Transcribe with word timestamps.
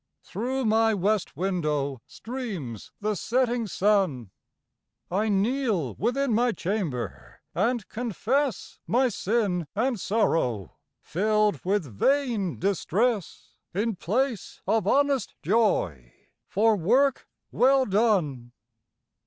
Through 0.23 0.65
my 0.65 0.95
west 0.95 1.37
window 1.37 2.01
streams 2.07 2.91
the 3.01 3.13
setting 3.13 3.67
sun. 3.67 4.31
I 5.11 5.29
kneel 5.29 5.93
within 5.93 6.33
my 6.33 6.53
chamber, 6.53 7.39
and 7.53 7.87
confess 7.87 8.79
My 8.87 9.09
sin 9.09 9.67
and 9.75 9.99
sorrow, 9.99 10.77
filled 11.03 11.63
with 11.63 11.85
vain 11.85 12.57
distress, 12.57 13.53
In 13.75 13.95
place 13.95 14.63
of 14.65 14.87
honest 14.87 15.35
joy 15.43 16.11
for 16.47 16.75
work 16.75 17.27
well 17.51 17.85
done. 17.85 18.53